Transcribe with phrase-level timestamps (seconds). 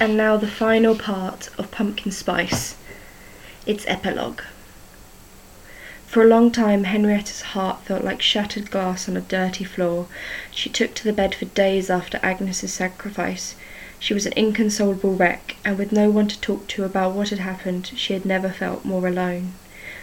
[0.00, 2.74] And now the final part of Pumpkin Spice.
[3.66, 4.40] Its epilogue.
[6.06, 10.06] For a long time, Henrietta's heart felt like shattered glass on a dirty floor.
[10.50, 13.54] She took to the bed for days after Agnes's sacrifice.
[13.98, 17.40] She was an inconsolable wreck, and with no one to talk to about what had
[17.40, 19.52] happened, she had never felt more alone.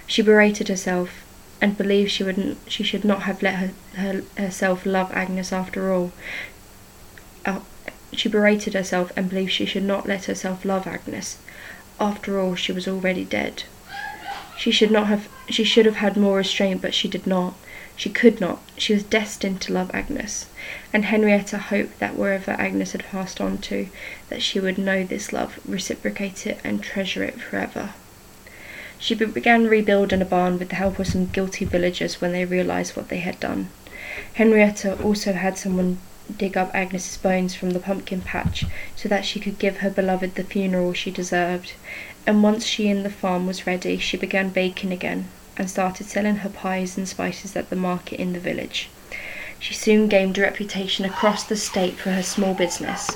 [0.06, 1.26] She berated herself,
[1.60, 5.92] and believed she wouldn't she should not have let her, her herself love Agnes after
[5.92, 6.12] all.
[7.44, 7.62] Uh,
[8.18, 11.38] she berated herself and believed she should not let herself love Agnes.
[12.00, 13.64] After all, she was already dead.
[14.58, 17.54] She should not have she should have had more restraint, but she did not.
[17.96, 18.62] She could not.
[18.76, 20.48] She was destined to love Agnes,
[20.92, 23.88] and Henrietta hoped that wherever Agnes had passed on to,
[24.30, 27.92] that she would know this love, reciprocate it, and treasure it forever.
[29.00, 32.96] She began rebuilding a barn with the help of some guilty villagers when they realised
[32.96, 33.70] what they had done.
[34.34, 36.00] Henrietta also had someone
[36.36, 40.36] dig up Agnes's bones from the pumpkin patch so that she could give her beloved
[40.36, 41.74] the funeral she deserved.
[42.26, 46.38] And once she and the farm was ready, she began baking again, and started selling
[46.38, 48.90] her pies and spices at the market in the village.
[49.60, 53.10] She soon gained a reputation across the state for her small business.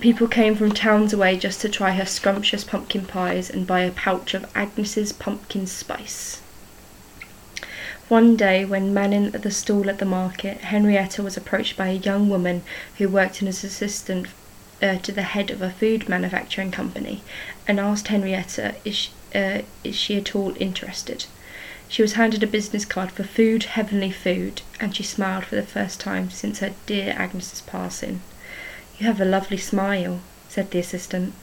[0.00, 3.90] People came from towns away just to try her scrumptious pumpkin pies and buy a
[3.90, 6.42] pouch of Agnes's pumpkin spice.
[8.08, 12.28] One day, when manning the stall at the market, Henrietta was approached by a young
[12.28, 12.62] woman
[12.98, 14.28] who worked as assistant
[14.80, 17.22] uh, to the head of a food manufacturing company
[17.66, 21.24] and asked Henrietta if she, uh, is she at all interested.
[21.88, 25.62] She was handed a business card for Food Heavenly Food, and she smiled for the
[25.62, 28.20] first time since her dear Agnes's passing.
[29.00, 31.34] You have a lovely smile, said the assistant.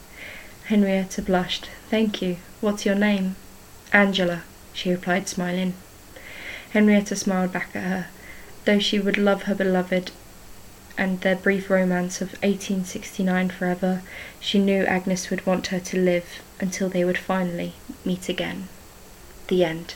[0.66, 1.70] Henrietta blushed.
[1.90, 2.38] Thank you.
[2.62, 3.36] What's your name?
[3.92, 5.74] Angela, she replied, smiling.
[6.74, 8.08] Henrietta smiled back at her.
[8.66, 10.10] Though she would love her beloved
[10.98, 14.02] and their brief romance of 1869 forever,
[14.40, 18.70] she knew Agnes would want her to live until they would finally meet again.
[19.50, 19.94] The end.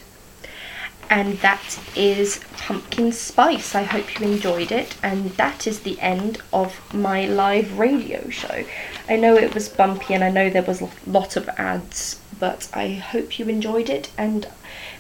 [1.10, 3.74] And that is Pumpkin Spice.
[3.74, 4.98] I hope you enjoyed it.
[5.02, 8.66] And that is the end of my live radio show.
[9.10, 12.70] I know it was bumpy and I know there was a lot of ads, but
[12.74, 14.48] I hope you enjoyed it and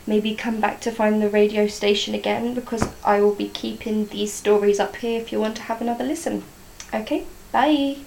[0.05, 4.33] maybe come back to find the radio station again because I will be keeping these
[4.33, 6.43] stories up here if you want to have another listen.
[6.93, 7.97] Okay, bye.